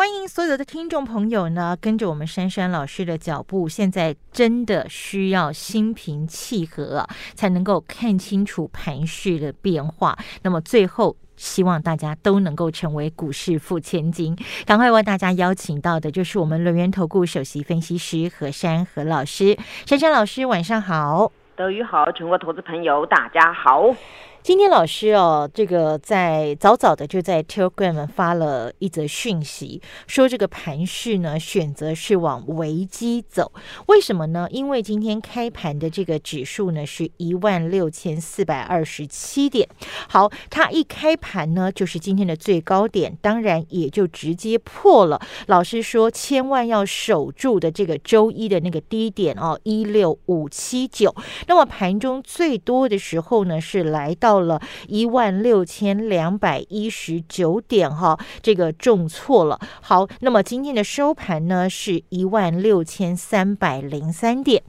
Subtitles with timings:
[0.00, 10.16] 欢迎所有的听众朋友呢，跟着我们珊珊老师的脚步，现在真的需要心平气和，才能够看清楚盘势的变化。
[10.40, 14.34] 那么最后，希望大家都能够成为股市富千金。
[14.64, 19.58] 赶快为大家邀请到的就是我们轮源投顾首席分析师何珊何老师。
[19.84, 21.30] 珊珊老师，晚上好。
[21.54, 23.94] 德语好，全国投资朋友大家好。
[24.42, 33.52] 今天老师哦，这个在早早的就在 Telegram 发了一则讯息，说这个盘势呢选择是往危机走。
[33.88, 34.48] 为什么呢？
[34.50, 39.68] 因为今天开盘的这个指数呢是一万六千四百二十七点。
[40.08, 45.20] 好，它一开盘呢就是今天的最高点，当然也就直接破了。
[45.48, 51.14] 老师说，千万要守住的这个周一的那个低点哦，一六五七九。
[51.46, 54.29] 那么盘中最多的时候呢是来到。
[54.30, 59.58] 到了一万六千两百一十九点，哈，这个重挫了。
[59.82, 64.62] 好，那么今天的收盘呢是一万六千三百零三点。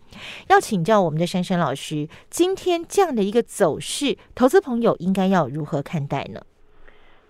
[0.50, 6.42] 要请教我们的珊珊老师，今天这样的一个走势，投资朋友应该要如何看待呢？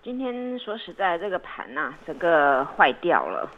[0.02, 3.50] 今天说实在，这个盘呐，整个坏掉了。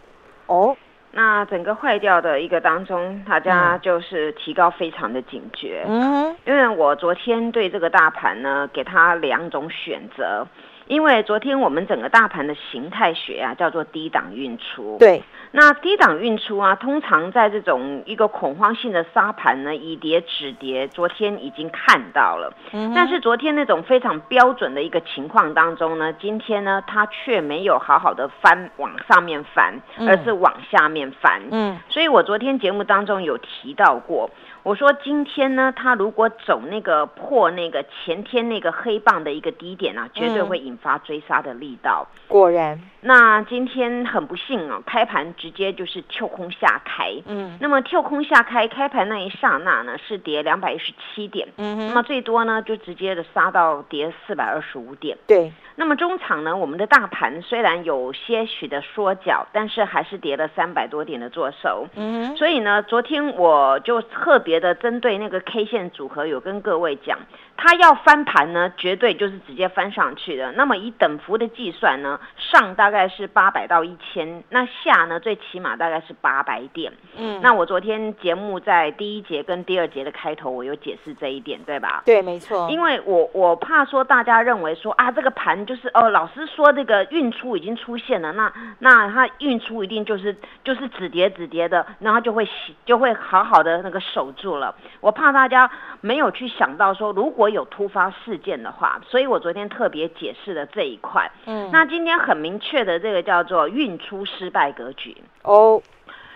[0.46, 0.76] 哦。
[1.16, 5.84] 那整个坏掉的一个当中，大家就是提高非常的警觉。
[5.86, 10.46] 嗯，因为我昨天对这个大盘呢，给他两种选择。
[10.86, 14.98] 因为昨天我们整个大盘的形态学啊，叫做低档运出。
[14.98, 15.22] 对，
[15.56, 22.52] 那低档运出啊，通常在这种一个恐慌性的杀盘呢，以跌止跌，昨天已经看到了。
[22.72, 22.92] 嗯。
[22.92, 31.40] 但是昨天那种非常标准的一个情况当中呢，今天呢，它却没有好好的翻往上面翻，而是往下面翻。
[31.52, 31.78] 嗯。
[31.88, 34.28] 所以我昨天节目当中有提到过。
[34.64, 42.08] 我说今天呢，它如果走那个破那个前天那个黑棒的一个低点啊，绝对会引发追杀的力道。
[42.26, 47.12] 果然，那今天很不幸啊，开盘直接就是跳空下开。
[47.26, 51.46] 嗯，那么跳空下开，开盘那一刹那呢，是跌两百一十七点。
[51.58, 55.18] 嗯，那么最多呢，就直接的杀到跌四百二十五点。
[55.26, 55.52] 对。
[55.76, 61.88] 那么中场呢，我们的大盘虽然有些许的缩脚，但是还是跌了三百多点的做手。
[61.96, 67.18] 嗯，所以呢，昨天我就特别的针对那个 K 线组合，有跟各位讲，
[67.56, 70.52] 它要翻盘呢，绝对就是直接翻上去的。
[70.52, 76.92] 那么以等幅的计算呢，上大概是八百到一千，那下呢，最起码大概是八百点。
[77.16, 82.02] 嗯，那我昨天节目在第一节跟第二节的开头，我有解释这一点，对吧？
[82.04, 82.68] 对，没错。
[82.70, 85.54] 因为我我怕说大家认为说啊，这个盘。
[85.64, 92.46] 就是哦，老师说这个运出已经出现了，那那它运出一定就是就是止跌止跌的，然后就会
[92.84, 94.74] 就会好好的那个守住了。
[95.00, 95.70] 我怕大家
[96.00, 101.30] 没有去想到说如果有突发事件的话，所以我昨天特别解释了这一块。
[101.46, 105.82] 嗯，那今天很明确的这个叫做运出失败格局哦。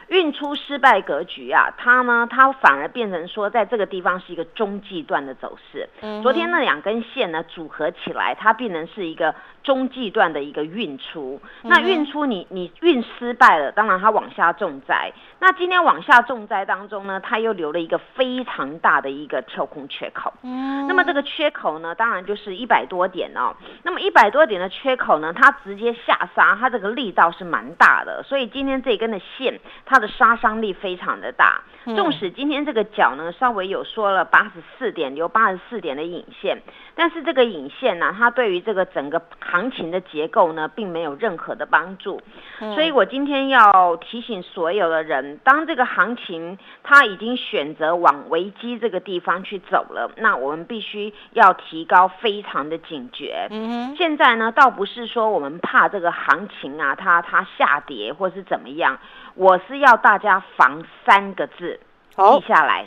[0.08, 5.88] 运出失败格局啊，它呢，它反而变成说，在这个地方是一个中继段的走势。
[6.00, 9.34] 嗯，昨天那两根线呢，组合起来，它变成是一个。
[9.64, 15.12] 中继段的一个运出，那运出你你运失败了，当然它往下重灾。
[15.40, 20.32] 那今天往下重灾当中呢，它又留了一个非常大的一个跳空缺口。
[20.42, 23.54] 嗯，那么这个缺口呢，当然就是一百多点哦。
[23.82, 28.22] 那么一百多点的缺口呢，它直接下杀，它这个力道是蛮大的。
[28.22, 31.62] 所以今天这根的线，它的杀伤力非常的大。
[31.96, 36.60] 纵使今天这个脚呢，稍微有缩了八十四点，留八十四点的影线，
[36.94, 42.20] 但是这个影线呢，它对于这个整个行情的结构呢，并没有任何的帮助。
[42.58, 53.46] 所以我今天要提醒所有的人，当这个行情它已经选择往危机这个地方去走了，那我们必须要提高非常的警觉。
[53.50, 58.98] 嗯现在呢，倒不是说我们怕这个行情啊，它它下跌或是怎么样。
[59.34, 61.80] 我是要大家防三个字，
[62.14, 62.86] 记下来，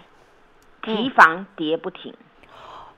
[0.81, 2.13] 提防跌不停，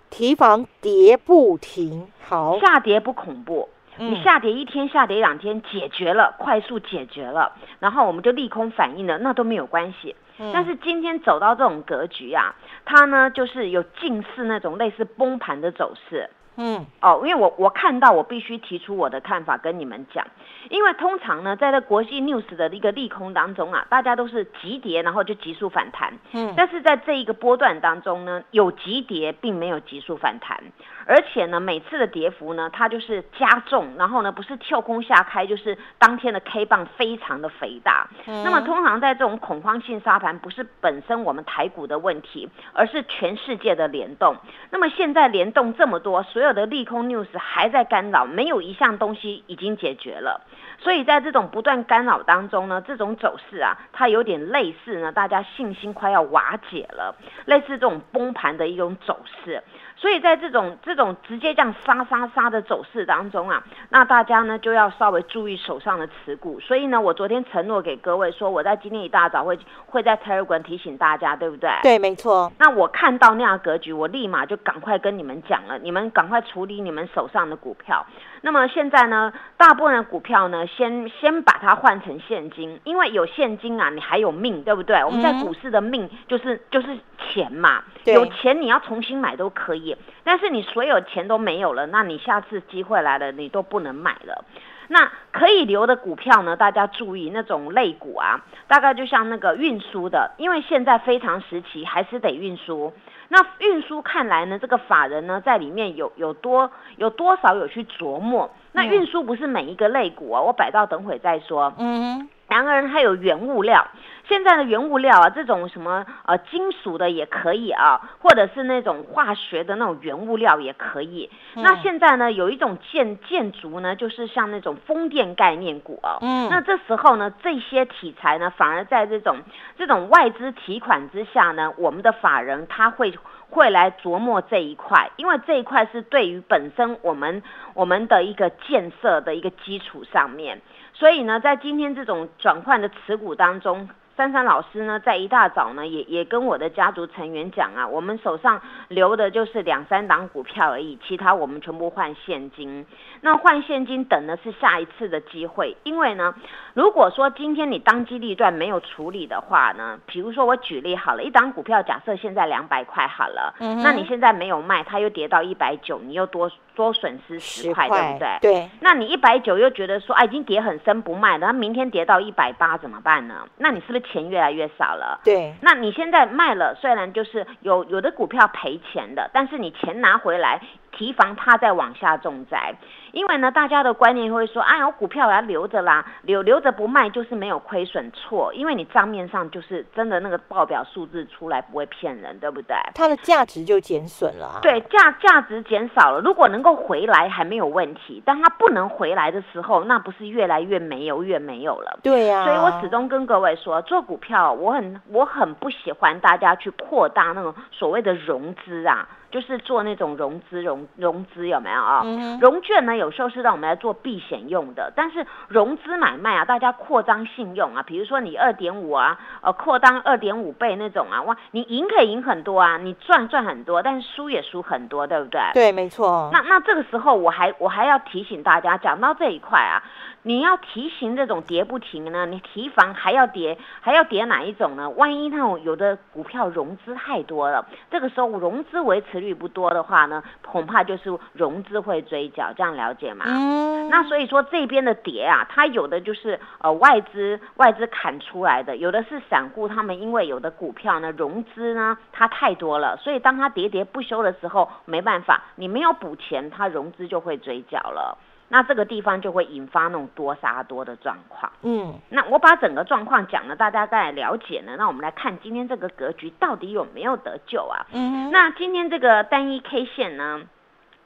[0.10, 2.08] 提防跌不停。
[2.28, 10.16] 好，下跌不恐怖，你下跌一天、下跌两天解决了，快速解决了，然后我们就利空反应了，那都没有关系。
[10.52, 12.56] 但是今天走到这种格局啊，
[12.86, 16.30] 它呢就是有近似那种类似崩盘的走势。
[16.58, 20.26] 嗯，哦，因为我我看到，我必须提出我的看法跟你们讲。
[20.70, 26.14] 因为通常呢，在这国际 news 的一个利空当中啊，大家都是急跌，然后就急速反弹。
[26.32, 30.64] 嗯，但是在这一个波段当中呢，有急跌，并没有急速反弹。
[31.06, 38.08] 而且呢，每次的跌幅呢，它就是加重，然后呢，不是跳空下开，就是当天的 K 棒非常的肥大。
[38.26, 44.36] 嗯那么通常在这种恐慌性杀盘，不是本身我们台股的问题，而是全世界的联动。
[44.70, 50.42] 那么现在联动这么多，所所有的利空 news 还在干扰，没有一项东西已经解决了。
[50.78, 59.64] 所以在这种不断干扰当中呢，这种走势啊，它有点类似呢，大家信心快要瓦解了，类似这种崩盘的一种走势。
[60.04, 66.60] 所以在这种这种直接这样杀杀杀的走势当中啊，那大家呢就要稍微注意手上的持股。
[66.60, 71.70] 所以呢，我昨天承诺给各位说，我在今天一大早会会在 Telegram 提醒大家，对不对？
[71.84, 72.52] 对，没错。
[72.60, 78.06] 那我看到那样格局，我立马就赶快跟你们讲了，你们赶快处理你们手上的股票。
[78.46, 85.02] 那么现在呢，大部分的股票呢，先先把它换成现金，因为有现金啊，你还有命，对不对？
[85.02, 86.88] 我们在股市的命就是就是
[87.18, 89.96] 钱嘛，有钱你要重新买都可以，
[90.26, 94.44] 但是你所有钱都没有了，那你下次机会来了，你都不能买了。
[94.90, 96.58] 那可以留的股票呢？
[96.58, 102.94] 大家注意那种类股啊，大概就像那个运输的，因为现在非常时期，还是得运输。
[103.34, 108.48] 那运输看来呢，这个法人呢在里面有有多有多少有去琢磨？
[108.74, 111.74] 那运输不是每一个类股啊，我摆到等会再说。
[111.80, 112.30] 嗯。
[112.54, 113.88] 然而还有原物料，
[114.28, 121.32] 现在的原物料啊，这种什么呃金属的也可以啊，或者是那种化学的那种原物料也可以。
[121.56, 126.20] 那现在呢，有一种建建筑呢，就是像那种风电概念股啊。
[126.22, 126.48] 嗯。
[126.52, 129.38] 那这时候呢，这些题材呢，反而在这种
[129.76, 133.12] 这种外资提款之下呢，我们的法人他会
[133.50, 137.42] 会来琢磨这一块，因为这一块是对于本身我们
[137.74, 140.62] 我们的一个建设的一个基础上面。
[140.94, 143.90] 所以呢，在今天这种转换的持股当中。
[144.16, 152.86] 珊珊老师呢，在一大早呢，也也跟我的家族成员讲啊，我们手上留的就是两三档股票而已，其他我们全部换现金。
[153.22, 156.36] 那换现金等的是下一次的机会，因为呢，
[156.76, 168.38] 如果说今天你当机立断没有处理的话呢，比如说我举例好了，一档股票假设现在两百块好了，那你现在没有卖，它又跌到一百九，你又多多损失十块，对不对？
[168.42, 168.70] 对。
[168.80, 173.48] 那你一百九又觉得说啊，已经跌很深不卖了，那明天跌到一百八怎么办呢？
[173.58, 174.03] 那你是不是？
[174.04, 175.56] 钱越来越少了，对。
[175.62, 180.62] 那你现在卖了，虽然就是有有的股票赔钱的，但是你钱拿回来。
[180.96, 182.76] 提防它再往下重灾，
[183.14, 192.76] 因为呢，大家的观念会说，哎，我股票我要留着啦，留留着不卖就是没有亏损，错，因为你账面上就是真的那个报表数字出来不会骗人，对不对？
[192.96, 202.00] 它的价值就减损了，对，价价值减少了，如果能够回来还没有问题，但它不能回来的时候，那不是越来越没有越没有了？
[202.02, 209.08] 对呀，所以我始终跟各位说，做股票我很我很不喜欢大家去扩大那种所谓的融资啊。
[209.34, 212.04] 就是做那种融资融融资有没有啊？
[212.40, 225.42] 融券呢，有时候是让我们来做避险用的，但是融资买卖啊，大家扩张信用啊，比如说你二点五啊，呃，扩张二点五倍那种啊，哇，你赢可以赢很多啊，你赚赚很多，但是输也输很多，对不对？
[225.54, 226.30] 对，没错。
[226.32, 229.84] 那那这个时候我还我还要提醒大家，讲到这一块啊。
[230.24, 232.26] 你要提醒这种跌不停呢？
[232.26, 234.90] 你提防还要跌，还要跌哪一种呢？
[234.92, 243.26] 万一那种有的股票融资太多了，这个时候融资维持率不多的话呢，恐怕就是融资会追缴，这样了解吗？
[243.28, 243.90] 嗯。
[243.90, 258.18] 那所以说这边的跌啊，它有的就是呃外资外资砍出来的，有的是散户他们因为有的股票呢融资呢它太多了，所以当它喋喋不休的时候，没办法，你没有补钱，它融资就会追缴了。
[258.50, 261.52] 那这个地方就会引发那种多杀多的状况。
[261.62, 264.76] 嗯，那我把整个状况讲了，大家概了解呢。
[264.78, 267.86] 那我们来看今天这个格局到底有没有得救啊？
[267.92, 270.42] 嗯，那今天这个单一 K 线呢，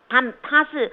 [0.10, 0.92] 它它是。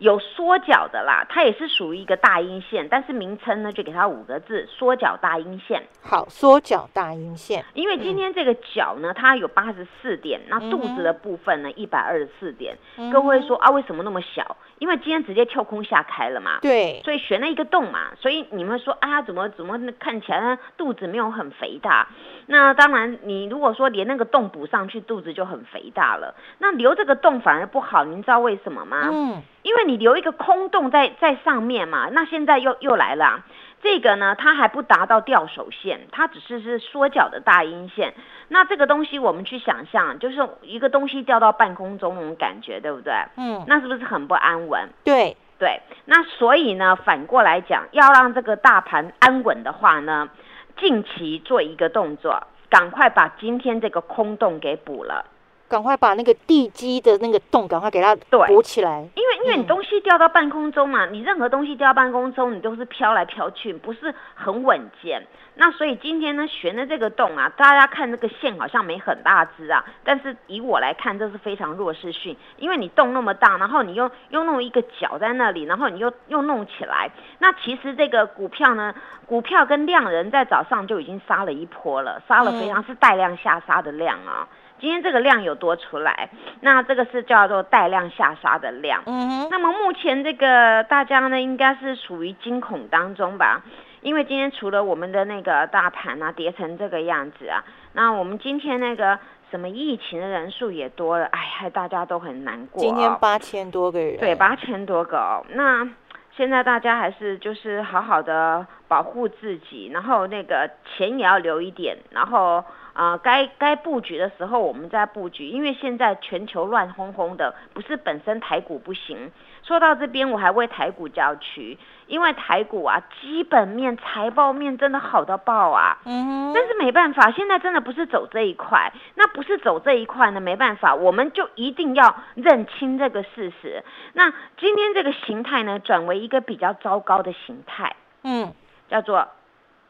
[0.00, 5.82] 有缩脚的啦，它也是属于一个大阴线，但是名称呢就给它五个字：缩脚大阴线。
[6.02, 7.62] 好，缩脚大阴线。
[7.74, 12.76] 因为今天这个脚呢，它有八十四点，那肚子的部分呢一百二十四点。
[13.12, 14.56] 各位说啊，为什么那么小？
[14.78, 16.58] 因为今天直接跳空下开了嘛。
[16.62, 17.02] 对。
[17.04, 22.08] 所以悬了一个洞嘛，所以你们说啊，怎么怎么看起来肚子没有很肥大？
[22.46, 26.34] 那当然，你如果说连那个洞补上去，肚子就很肥大了。
[26.58, 29.10] 那留这个洞反而不好，您知道为什么吗？
[29.12, 29.42] 嗯。
[29.62, 33.44] 因为你留一个空洞在在上面嘛，那现在又又来了，
[33.82, 38.14] 这个呢，它还不达到吊手线，它只是是缩脚的大阴线。
[38.48, 43.12] 那这个东西我们去想象，就是一个东西掉到半空中那种感觉，对不对？
[43.36, 44.88] 嗯，那是不是很不安稳？
[45.04, 50.30] 对，对，那所以呢，反过来讲，要让这个大盘安稳的话呢，
[50.78, 55.26] 近期做一个动作，赶快把今天这个空洞给补了。
[55.70, 58.14] 赶快把那个地基的那个洞赶快给它
[58.48, 59.08] 补起来。
[59.14, 65.24] 因为因为你嗯东西掉到半空中嘛，你任何东西掉到半空中，你都是飘来飘去，不是很稳健。
[65.54, 78.94] 那所以今天呢，悬的这个洞啊，大家看这个线好像没很大只啊，但是以我来看，这是非常弱势讯，因为你洞那么大，然后你又又弄一个角在那里，然后你又又弄起来，那其实这个股票呢，
[79.26, 84.48] 股票跟量人在早上就已经杀了一波了，杀了非常是带量下杀的量啊。
[84.80, 86.30] 今天这个量有多出来？
[86.62, 89.02] 那这个是叫做带量下杀的量。
[89.06, 93.62] 嗯哼，那么目前这个大家呢，应该是属于惊恐当中吧？
[94.00, 99.18] 因为今天除了我们的那个大盘啊跌成这个样子啊，那我们今天那个
[99.50, 102.82] 什么疫情的人数也多了，哎，害大家都很难过、哦。
[102.82, 105.44] 今天八千多个人，对，八千多个哦。
[105.50, 105.86] 那
[106.34, 112.64] 现在大家还是就是好好的保护自己，然后那个钱也要留一点，然后
[113.00, 119.32] 啊、呃该该布局的时候我们再布局，因为现在全球乱哄哄的，不是本身台股不行。
[119.62, 125.96] 说到这边，我还为台股叫屈，因为台股啊基本面、财报面真的好到爆啊。
[126.04, 133.82] 嗯哼，但是没办法，现在真的不是走这一块，那不是走这一块呢，没办法，我们就一定要认清这个事实。
[134.12, 138.52] 那今天这个形态呢，转为一个比较糟糕的形态，嗯，
[138.90, 139.28] 叫做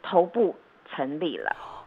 [0.02, 0.56] 头部
[0.94, 1.79] 成立了，呃，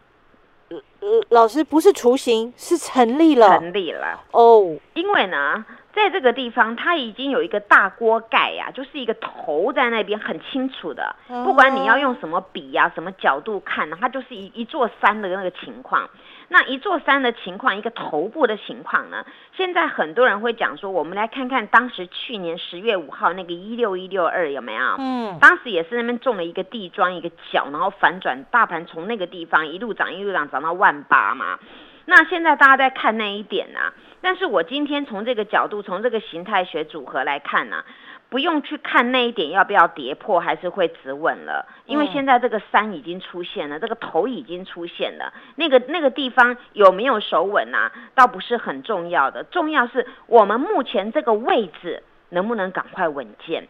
[1.29, 4.19] 老师不是雏形，是成立了成立了。
[4.31, 11.15] 哦，因为呢，在这个地方，它已经有一个大锅盖呀、就是一个头在那边，很清楚的。
[11.29, 16.09] 嗯不管你要用什么笔呀、什么角度看呢，它就是一一座山的那个情况。
[16.53, 19.25] 那一座山的情况，一个头部的情况呢，
[19.57, 24.95] 现在很多人会讲说，我们来看看当时去年十月五号那个一六一六二有没有？
[24.99, 31.57] 嗯，当时也是那边中了一个地桩一个角，然后反转大盘从那个地方一路涨一路涨涨到万八嘛。
[32.05, 37.83] 那现在大家在看那一点啊，但是我今天从这个角度，从这个形态学组合来看呢、
[38.29, 53.67] 不用去看那一点要不要跌破，还是会止稳了，因为嗯现在这个山已经出现了，这个头已经出现了，那个那个地方有没有守稳啊，倒不是很重要的，重要是我们目前这个位置能不能赶快稳健。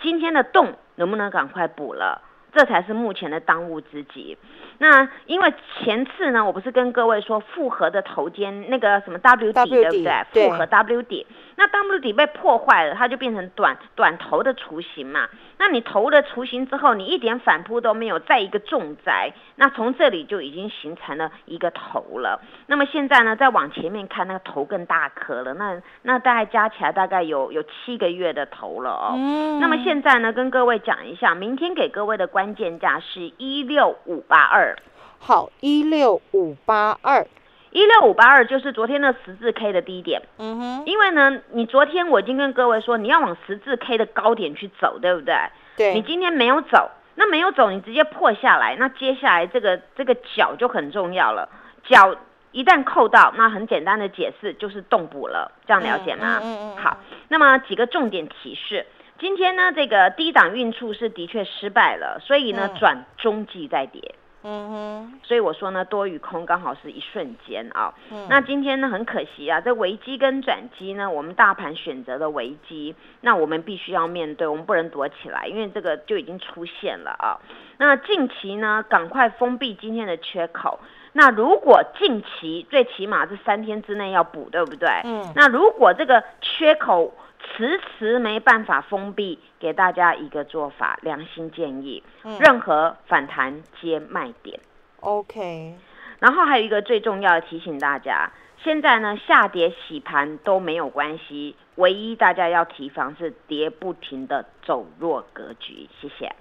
[0.00, 2.22] 今天的洞能不能赶快补了？
[2.54, 4.38] 这才是目前的当务之急。
[4.78, 10.34] 那因为前次呢，我不是跟各位说复合的头肩那个什么 W 底对不？
[10.34, 15.28] 对复合 W 底，那 W 底被破坏了，它就变成短短头的雏形嘛。
[15.58, 22.40] 那你头的雏形之后，你一点反扑都没有，再一个重灾，那从这里就已经形成了一个头了。
[22.66, 29.12] 那么现在呢，再往前面看，那个头更大颗了，那那大概加起来大概有有七个月的头了哦。
[29.16, 34.76] 嗯那么现在呢，跟各位讲一下，明天给各位的关键价是一六五八二，
[35.18, 37.26] 好，一六五八二，
[37.74, 40.22] 一六五八二就是昨天的十字 K 的低点。
[40.38, 45.34] 嗯哼，因为呢，你昨天我已经跟各位说，你要往十字 K 的高点去走，对不对？
[45.76, 51.48] 对你，今天没有走，那没有走，你直接破下来，那接下来这个这个脚就很重要了。
[51.82, 52.14] 脚
[52.52, 56.38] 一旦扣到，那很简单的解释就是动补了，这样了解吗？
[56.40, 58.86] 嗯嗯嗯嗯好，那么几个重点提示。
[59.18, 64.14] 今天呢，这个低档运出是的确失败了，所以呢嗯转中继再跌，
[64.46, 67.92] 嗯哼，所以我说呢多与空刚好是一瞬间啊。
[68.12, 77.40] 嗯那今天呢，很可惜啊，这危机跟转机呢，我们大盘选择了危机，那我们必须要面对，我们不能躲起来，因为这个就已经出现了啊。
[77.78, 80.78] 那近期呢，赶快封闭今天的缺口。
[81.16, 84.88] 那如果近期最起码是三天之内要补，对不对？
[85.04, 87.14] 嗯那如果这个缺口
[87.56, 94.58] 迟迟没办法封闭，给大家一个做法，良心建议，嗯任何反弹皆卖点。
[95.00, 95.74] ，OK，
[96.18, 98.30] 然后还有一个最重要的提醒大家，
[98.62, 105.88] 现在呢下跌洗盘都没有关系，唯一大家要提防是跌不停的走弱格局。
[106.00, 106.32] 谢谢。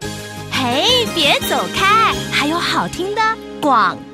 [0.52, 3.22] 嘿，别走开，还有好听的
[3.62, 4.13] 广告。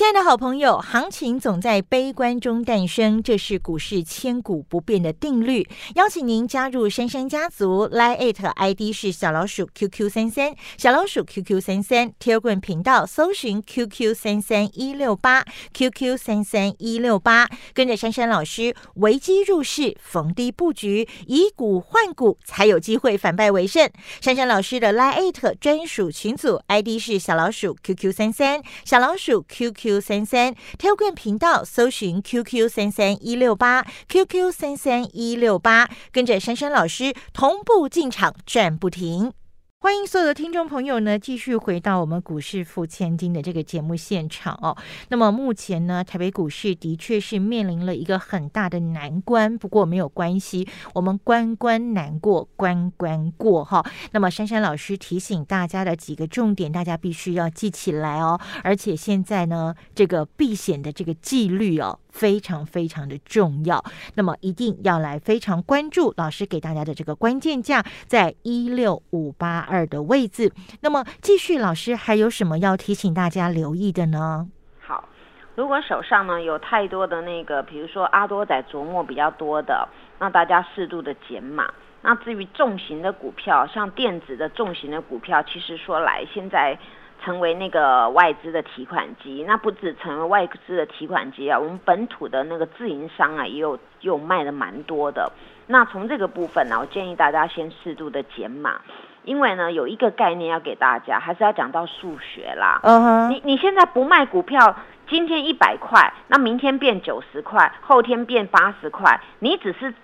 [0.00, 5.68] 亲爱的好朋友，行情总在悲观中诞生，这是股市千古不变的定律。
[5.94, 23.86] 邀请您加入珊珊家族，Line at ID 是小老鼠 QQ 三三，小老鼠 QQ 三三，Telegram 频道搜寻 QQ 三三一六八，QQ 三三一六八，跟着珊珊老师，危机入市，逢低布局，以股换股，才有机会反败为胜。
[24.22, 29.89] 珊珊老师的 Line at 专属群组 ID 是小老鼠 QQ 三三，小老鼠 QQ。
[29.90, 39.32] Q 三三 Telegram 频道搜寻 QQ 三三一六八 QQ 三三一六八，跟着珊珊老师同步进场赚不停。
[39.82, 44.76] 欢迎所有的听众朋友呢，继续回到我们股市付千金的这个节目现场哦。
[45.08, 53.82] 那么目前呢，台北股市的确是面临了一个很大的难关，不过没有关系，我们关关难过关关过哈。
[54.12, 58.38] 那么珊珊老师提醒大家的几个重点，大家必须要记起来哦。
[58.62, 61.98] 而且现在呢，这个避险的这个纪律哦。
[62.12, 63.82] 非常非常的重要，
[64.14, 70.52] 那么一定要来非常关注老师给大家的这个关键价，在一六五八二的位置。
[70.82, 74.48] 那么继续，老师还有什么要提醒大家留意的呢？
[74.80, 75.08] 好，
[75.54, 79.88] 如果手上呢有太多的那个，比如说阿多仔琢磨比较多的，
[80.18, 81.72] 那大家适度的减码。
[82.02, 86.78] 那至于重型的股票，像电子的重型的股票，其实说来现在。
[87.22, 95.30] 成为那个外资的提款机，那不止成为外资的提款机啊，我们本土的那个自营商啊，也有有卖的蛮多的。
[95.66, 98.80] 那从这个部分呢，我建议大家先适度的减码，
[99.24, 102.80] 因为呢，有一个概念要给大家，还是要讲到数学啦。
[102.82, 103.30] 嗯哼。
[103.30, 104.74] 你你现在不卖股票，
[105.08, 109.94] 今天一百块，那明天变九十块，后天变八十块，你只是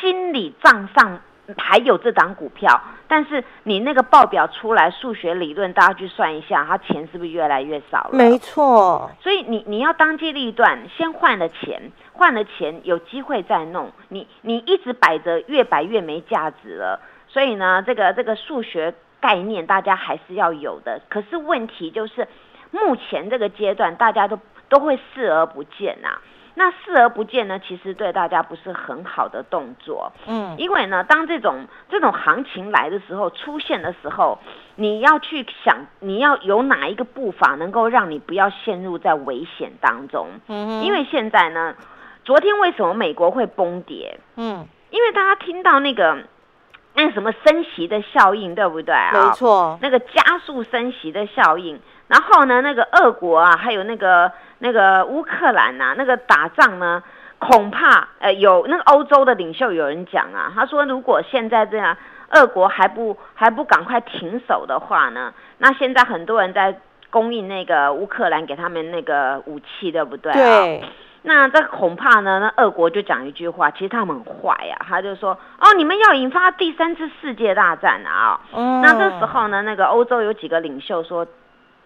[0.00, 1.20] 心理账上。
[1.58, 8.10] 还有这档股票，但是你那个报表出来，数学理论大家去算一下，它钱是不是越来越少了？
[8.12, 9.10] 没错。
[9.20, 13.90] 所以你你要当机立断，先换了钱，换了钱有机会再弄。
[14.08, 17.00] 你你一直摆着，越摆越没价值了。
[17.26, 21.00] 所以呢，这个这个数学概念大家还是要有的。
[21.08, 22.28] 可是问题就是，
[22.70, 26.18] 目前这个阶段大家都都会视而不见呐。
[26.54, 30.12] 那视而不见呢，其实对大家不是很好的动作。
[30.26, 34.38] 嗯，因为呢，当这种这种行情来的时候，出现的时候，
[34.76, 40.28] 你要去想，你要有哪一个步伐能够让你不要陷入在危险当中。
[40.48, 41.74] 嗯，因为现在呢，
[42.24, 44.20] 昨天为什么美国会崩跌？
[44.36, 46.18] 嗯，因为大家听到那个
[46.94, 49.10] 那什么升息的效应，对不对啊？
[49.12, 51.80] 没错，那个加速升息的效应。
[52.08, 54.30] 然后呢，那个俄国啊，还有那个。
[54.64, 57.02] 那个乌克兰呐，那个打仗呢，
[57.40, 61.96] 恐怕呃有那个欧洲的领袖有人讲啊，他说如果现在这样，
[62.30, 66.78] 俄国还不还不赶快停手的话呢，那现在很多人在
[67.10, 70.32] 供应那个乌克兰给他们那个武器，对不对？
[70.32, 70.84] 对。
[71.22, 78.40] 那这恐怕呢，那俄国就讲一句话，其实他们很坏呀，他就说哦，你们要引发第三次世界大战啊！
[78.52, 78.80] 哦。
[78.82, 81.26] 那这时候呢，那个欧洲有几个领袖说，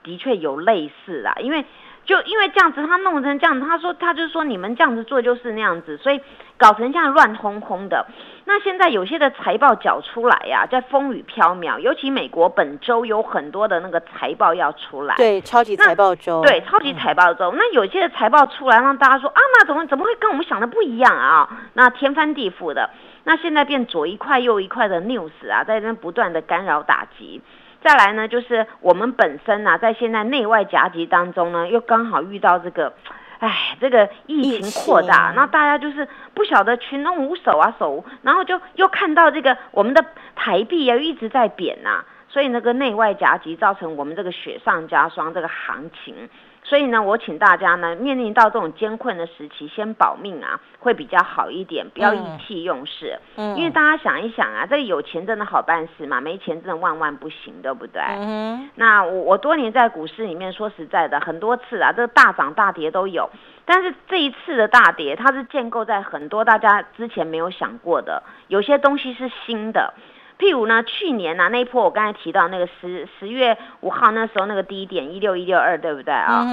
[0.02, 1.64] 的确有类似啊，因为。
[2.06, 6.20] 就因为这样子，他弄成这样子，他说他就说你们这样子做就是那样子，所以
[6.56, 8.06] 搞成这样乱哄哄的。
[8.44, 17.52] 那现在有些的财报缴出来呀，在风雨飘渺，尤其美国本周有很多的那个财报要出来，对，超级财报周，对，超级财报周。
[17.56, 21.48] 那有些的财报出来，让大家说啊，那怎么怎么会跟我们想的不一样啊？
[21.74, 22.88] 那天翻地覆的。
[23.24, 27.42] 那现在变左一块右一块的 news 啊，在这边不断的干扰打击。
[27.86, 32.92] 再来呢，就是我们本身呢，在现在内外夹击当中呢，又刚好遇到这个，
[33.38, 46.28] 哎，这个疫情扩大，那大家就是不晓得群龙无首啊，手，然后就又看到这个我们的台币啊一直在贬呐，所以那个内外夹击造成我们这个雪上加霜这个行情。
[46.68, 53.16] 所以呢，我请大家呢，面临到这种艰困的时期，先保命啊，会比较好一点，不要意气用事。
[53.36, 58.02] 嗯，因为大家想一想啊，这个有钱真的好办事嘛，没钱真的万万不行，对不对？
[58.02, 58.68] 嗯。
[58.74, 63.30] 那我我多年在股市里面，说实在的，很多次啊，这个大涨大跌都有，
[63.64, 69.94] 但是这一次的大跌，它是建构在很多大家之前没有想过的，有些东西是新的。
[70.38, 76.44] 譬如呢，去年呢那一波我刚才提到那个十十月五号那时候那个低点一六一六二，对不对啊？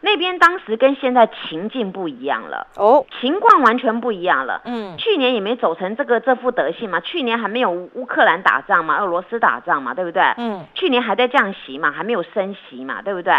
[0.00, 4.62] 那边当时跟现在情境不一样了哦，情况完全不一样了。
[4.64, 10.22] 嗯，去年也没走成这个这副德性嘛，去年还没有乌克兰打仗嘛，俄罗斯打仗嘛，对不对？
[10.36, 13.32] 嗯，去年还在降息嘛，还没有升息嘛，对不对？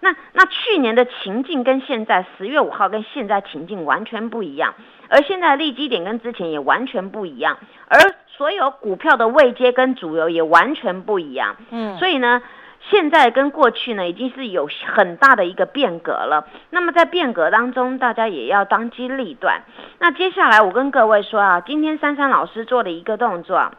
[0.00, 4.74] 那那去年的情境跟现在十月五号跟现在情境完全不一样，
[5.08, 7.98] 而现在的利基点跟之前也完全不一样，而。
[8.36, 12.42] 所有股票的位阶跟主流也完全不一样，嗯，所以呢，
[12.90, 16.48] 现在跟过去呢，已经是有很大的一个变革了。
[16.70, 19.62] 那么在变革当中，大家也要当机立断。
[20.00, 23.70] 那接下来我跟各位说啊，今天珊珊老师做的一个动作，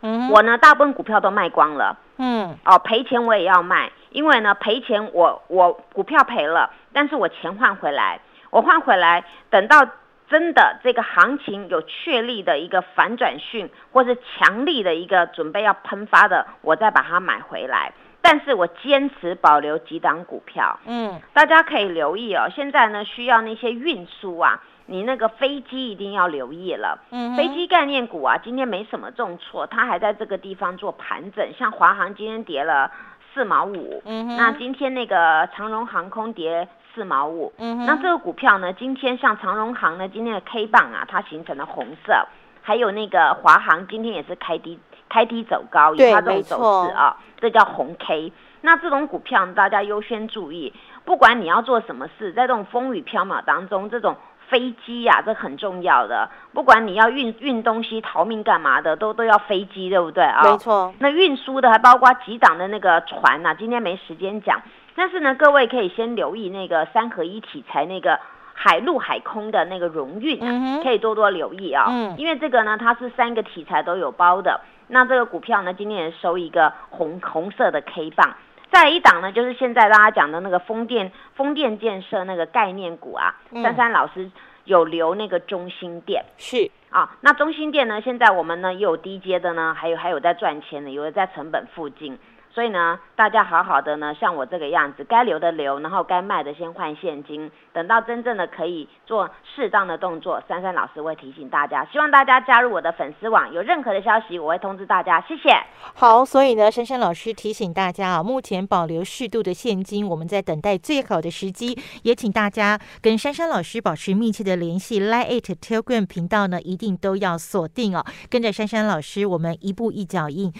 [0.00, 1.98] 嗯我呢大部分股票都卖光了。
[2.16, 9.86] 嗯哦，赔钱我也要卖，因为呢赔钱我我股票赔了，但是我钱换回来，我换回来，等到
[10.28, 17.92] 真的这个行情有确立的一个反转讯，或是强力的一个准备要喷发的，我再把它买回来。
[18.20, 22.50] 但是我坚持保留几档股票，嗯大家可以留意哦。
[22.54, 26.98] 现在呢需要那些运输啊，你那个飞机一定要留意了。
[27.10, 31.48] 嗯哼，飞机概念股啊，今天没什么重挫，它还在这个地方做盘整。
[31.56, 32.90] 像华航今天跌了
[33.32, 42.12] 四毛五，嗯哼那今天那个长荣航空跌四毛五，嗯那这个股票呢，今天像长荣行呢，今天的 K 棒啊，它形成了红色，
[42.60, 48.32] 还有那个华航今天也是开低开低走高，以对它这种走势啊，这叫红 K。
[48.62, 54.16] 那这种股票大家优先注意，不管你要做什么事，在这种风雨飘渺当中，这种
[54.48, 56.28] 飞机呀、这很重要的。
[56.52, 60.42] 不管你要运运东西、逃命干嘛的，都都要飞机，对不对啊？
[60.42, 64.60] 没错，那运输的还包括几档的那个船呐、今天没时间讲，
[64.94, 68.18] 但是呢，各位可以先留意那个三合一体材那个
[68.54, 74.60] 海陆海空的那个荣运、啊，嗯哼可以多多留意啊、嗯因为这个呢，它是三个题材都有包的。
[74.88, 78.34] 那这个股票呢，今天也收一个红红色的 K 棒。
[78.70, 84.30] 再一档呢，就是现在大家讲的那个风电风电建设那个概念股啊，嗯珊珊老师
[84.64, 86.24] 有留那个中心店。
[86.36, 88.00] 是啊，那中心店呢？
[88.00, 92.18] 现在我们呢也有低阶的呢，还有还有在赚钱的，有的在成本附近。
[92.54, 101.84] 所以呢，大家好好的呢，像我这个样子，该留的留，然后该卖的先换现金，等到真正的可以做适当的动作，珊珊老师会提醒大家。
[101.92, 105.20] 希望大家加入我的粉丝网，有任何的消息我会通知大家。
[105.20, 105.50] 谢谢。
[105.94, 115.00] 好，所以呢，珊珊老师提醒大家啊，目前保留适度的现金，我们在等待最好的时机，也请大家跟珊珊老师保持密切的联系。
[115.00, 120.52] Line It Telegram 频道呢，一定都要锁定哦，跟着珊珊老师，我们一步一脚印。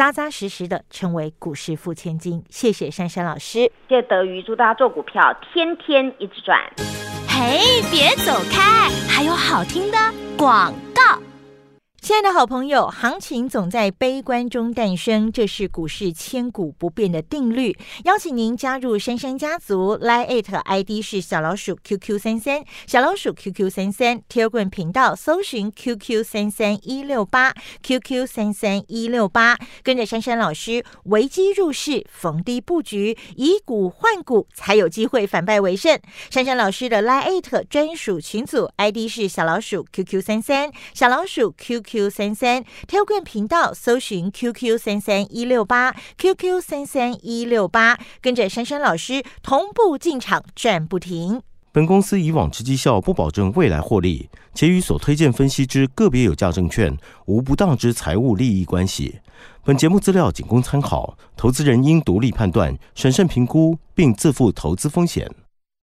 [0.00, 3.70] 扎扎实实的成为股市富千金，谢谢珊珊老师。
[3.86, 6.58] 谢谢德瑜，祝大家做股票天天一直赚。
[7.28, 9.98] 嘿，别走开，还有好听的
[10.38, 11.20] 广告。
[12.00, 17.76] 亲爱的好朋友，行情总在悲观中诞生，这是股市千古不变的定律。
[18.04, 36.00] 邀请您加入珊珊家族，Line it ID 是小老鼠 QQ 三三，小老鼠 QQ 三三，Telegram 频道搜寻 QQ 三三一六八，QQ 三三一六八，跟着珊珊老师危机入市，逢低布局，以股换股，才有机会反败为胜。
[36.30, 51.42] 珊珊老师的 Line it 专属群组 ID 是小老鼠 QQ 三三，小老鼠 QQ Q 三三，Telegram 频道搜寻 QQ 三三一六八，QQ 三三一六八，跟着珊珊老师同步进场赚不停。
[51.72, 59.18] 本公司以往之绩效不保证未来获利，且与所推荐分析之个别有价证券无不当之财务利益关系。
[59.64, 65.28] 本节目资料仅供参考，投资人应独立判断、审慎评估，并自负投资风险。